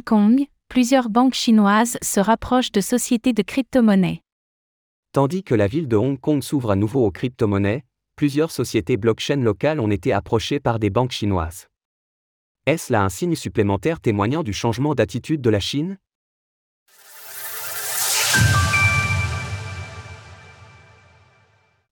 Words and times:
Hong 0.00 0.04
Kong, 0.04 0.46
plusieurs 0.68 1.10
banques 1.10 1.34
chinoises 1.34 1.98
se 2.00 2.20
rapprochent 2.20 2.72
de 2.72 2.80
sociétés 2.80 3.34
de 3.34 3.42
crypto-monnaies. 3.42 4.22
Tandis 5.12 5.42
que 5.42 5.54
la 5.54 5.66
ville 5.66 5.88
de 5.88 5.96
Hong 5.96 6.18
Kong 6.18 6.42
s'ouvre 6.42 6.70
à 6.70 6.76
nouveau 6.76 7.04
aux 7.04 7.10
crypto-monnaies, 7.10 7.84
plusieurs 8.16 8.50
sociétés 8.50 8.96
blockchain 8.96 9.36
locales 9.36 9.78
ont 9.78 9.90
été 9.90 10.14
approchées 10.14 10.58
par 10.58 10.78
des 10.78 10.88
banques 10.88 11.10
chinoises. 11.10 11.66
Est-ce 12.64 12.90
là 12.90 13.02
un 13.02 13.10
signe 13.10 13.34
supplémentaire 13.34 14.00
témoignant 14.00 14.42
du 14.42 14.54
changement 14.54 14.94
d'attitude 14.94 15.42
de 15.42 15.50
la 15.50 15.60
Chine? 15.60 15.98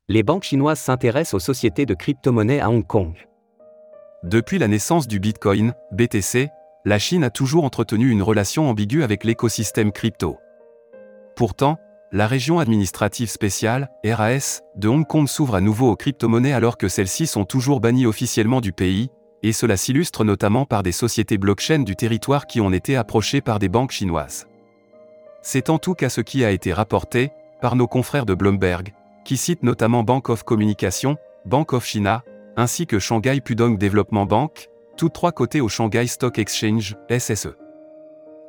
Les 0.09 0.22
banques 0.22 0.45
chinoises 0.45 0.80
s'intéressent 0.80 1.34
aux 1.34 1.45
sociétés 1.45 1.84
de 1.84 1.93
crypto-monnaies 1.93 2.61
à 2.61 2.70
Hong 2.70 2.86
Kong. 2.86 3.14
Depuis 4.22 4.59
la 4.59 4.68
naissance 4.68 5.06
du 5.06 5.20
Bitcoin, 5.20 5.75
BTC, 5.93 6.48
la 6.89 6.98
Chine 6.98 7.23
a 7.23 7.29
toujours 7.29 7.64
entretenu 7.64 8.09
une 8.09 8.23
relation 8.23 8.70
ambiguë 8.70 9.02
avec 9.02 9.23
l'écosystème 9.23 9.92
crypto. 9.92 10.38
Pourtant, 11.37 11.77
la 12.12 12.27
région 12.27 12.60
administrative 12.60 13.29
spéciale, 13.29 13.91
RAS, 14.06 14.62
de 14.74 14.88
Hong 14.88 15.06
Kong 15.06 15.29
s'ouvre 15.29 15.55
à 15.55 15.60
nouveau 15.60 15.91
aux 15.91 15.96
crypto-monnaies 15.96 16.55
alors 16.55 16.79
que 16.79 16.88
celles-ci 16.88 17.27
sont 17.27 17.45
toujours 17.45 17.80
bannies 17.80 18.06
officiellement 18.06 18.62
du 18.62 18.73
pays, 18.73 19.10
et 19.43 19.52
cela 19.52 19.77
s'illustre 19.77 20.24
notamment 20.24 20.65
par 20.65 20.82
des 20.82 20.93
sociétés 20.93 21.37
blockchain 21.37 21.80
du 21.80 21.95
territoire 21.95 22.46
qui 22.46 22.62
ont 22.62 22.73
été 22.73 22.96
approchées 22.96 23.43
par 23.43 23.59
des 23.59 23.68
banques 23.68 23.93
chinoises. 23.93 24.46
C'est 25.43 25.68
en 25.68 25.79
tout 25.79 25.95
cas 25.95 26.09
ce 26.09 26.23
qui 26.23 26.43
a 26.43 26.51
été 26.51 26.73
rapporté, 26.73 27.32
par 27.60 27.77
nos 27.77 27.87
confrères 27.87 28.24
de 28.24 28.32
Bloomberg, 28.32 28.95
qui 29.27 29.37
citent 29.37 29.62
notamment 29.62 30.05
Bank 30.05 30.30
of 30.30 30.43
Communication, 30.43 31.18
Bank 31.45 31.74
of 31.74 31.84
China, 31.84 32.23
ainsi 32.57 32.87
que 32.87 32.98
Shanghai 32.98 33.43
Pudong 33.43 33.77
Development 33.77 34.24
Bank, 34.24 34.70
toutes 34.98 35.12
trois 35.12 35.30
côtés 35.30 35.61
au 35.61 35.69
Shanghai 35.69 36.09
Stock 36.09 36.41
Exchange, 36.41 36.97
SSE. 37.09 37.55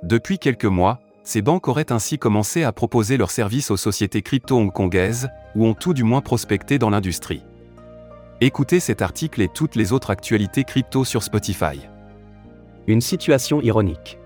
Depuis 0.02 0.40
quelques 0.40 0.66
mois, 0.66 1.00
ces 1.24 1.44
banques 1.44 1.68
auraient 1.68 1.92
ainsi 1.92 2.18
commencé 2.18 2.64
à 2.64 2.72
proposer 2.72 3.18
leurs 3.18 3.30
services 3.30 3.70
aux 3.70 3.78
sociétés 3.78 4.24
crypto 4.24 4.58
hongkongaises, 4.58 5.30
ou 5.56 5.68
ont 5.68 5.76
tout 5.76 5.94
du 5.94 6.04
moins 6.04 6.22
prospecté 6.22 6.80
dans 6.80 6.90
l'industrie. 6.90 7.44
Écoutez 8.42 8.80
cet 8.80 9.04
article 9.04 9.44
et 9.44 9.48
toutes 9.48 9.76
les 9.76 9.94
autres 9.94 10.10
actualités 10.10 10.64
crypto 10.64 11.06
sur 11.06 11.22
Spotify. 11.22 11.88
Une 12.88 13.02
situation 13.02 13.62
ironique. 13.62 14.18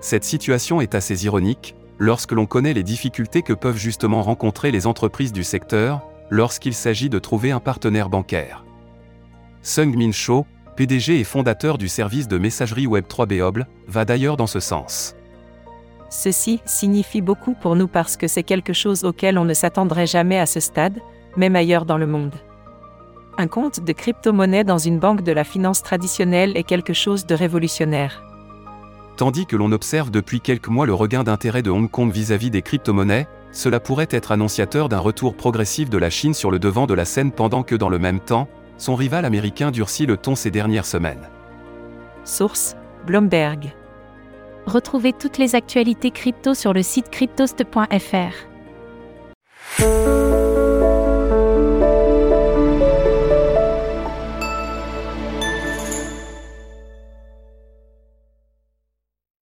Cette 0.00 0.24
situation 0.24 0.80
est 0.80 0.96
assez 0.96 1.24
ironique, 1.24 1.76
lorsque 1.98 2.32
l'on 2.32 2.46
connaît 2.46 2.74
les 2.74 2.82
difficultés 2.82 3.42
que 3.42 3.52
peuvent 3.52 3.76
justement 3.76 4.22
rencontrer 4.22 4.72
les 4.72 4.88
entreprises 4.88 5.32
du 5.32 5.44
secteur, 5.44 6.02
lorsqu'il 6.30 6.74
s'agit 6.74 7.08
de 7.08 7.20
trouver 7.20 7.52
un 7.52 7.60
partenaire 7.60 8.08
bancaire. 8.08 8.64
Sung 9.62 9.94
Min 9.96 10.12
Cho, 10.12 10.46
PDG 10.78 11.18
et 11.18 11.24
fondateur 11.24 11.76
du 11.76 11.88
service 11.88 12.28
de 12.28 12.38
messagerie 12.38 12.86
Web3 12.86 13.26
Beoble, 13.26 13.66
va 13.88 14.04
d'ailleurs 14.04 14.36
dans 14.36 14.46
ce 14.46 14.60
sens. 14.60 15.16
Ceci 16.08 16.60
signifie 16.66 17.20
beaucoup 17.20 17.54
pour 17.54 17.74
nous 17.74 17.88
parce 17.88 18.16
que 18.16 18.28
c'est 18.28 18.44
quelque 18.44 18.72
chose 18.72 19.02
auquel 19.02 19.38
on 19.38 19.44
ne 19.44 19.54
s'attendrait 19.54 20.06
jamais 20.06 20.38
à 20.38 20.46
ce 20.46 20.60
stade, 20.60 21.00
même 21.36 21.56
ailleurs 21.56 21.84
dans 21.84 21.98
le 21.98 22.06
monde. 22.06 22.36
Un 23.38 23.48
compte 23.48 23.84
de 23.84 23.92
crypto-monnaie 23.92 24.62
dans 24.62 24.78
une 24.78 25.00
banque 25.00 25.22
de 25.22 25.32
la 25.32 25.42
finance 25.42 25.82
traditionnelle 25.82 26.56
est 26.56 26.62
quelque 26.62 26.92
chose 26.92 27.26
de 27.26 27.34
révolutionnaire. 27.34 28.22
Tandis 29.16 29.46
que 29.46 29.56
l'on 29.56 29.72
observe 29.72 30.12
depuis 30.12 30.40
quelques 30.40 30.68
mois 30.68 30.86
le 30.86 30.94
regain 30.94 31.24
d'intérêt 31.24 31.62
de 31.62 31.70
Hong 31.70 31.90
Kong 31.90 32.12
vis-à-vis 32.12 32.52
des 32.52 32.62
crypto-monnaies, 32.62 33.26
cela 33.50 33.80
pourrait 33.80 34.06
être 34.10 34.30
annonciateur 34.30 34.88
d'un 34.88 35.00
retour 35.00 35.34
progressif 35.34 35.90
de 35.90 35.98
la 35.98 36.08
Chine 36.08 36.34
sur 36.34 36.52
le 36.52 36.60
devant 36.60 36.86
de 36.86 36.94
la 36.94 37.04
scène 37.04 37.32
pendant 37.32 37.64
que 37.64 37.74
dans 37.74 37.88
le 37.88 37.98
même 37.98 38.20
temps, 38.20 38.46
son 38.78 38.94
rival 38.94 39.24
américain 39.24 39.70
durcit 39.70 40.06
le 40.06 40.16
ton 40.16 40.34
ces 40.34 40.50
dernières 40.50 40.86
semaines. 40.86 41.28
Source 42.24 42.76
Bloomberg. 43.06 43.74
Retrouvez 44.66 45.12
toutes 45.12 45.38
les 45.38 45.54
actualités 45.54 46.10
crypto 46.10 46.54
sur 46.54 46.72
le 46.72 46.82
site 46.82 47.10
cryptost.fr. 47.10 48.34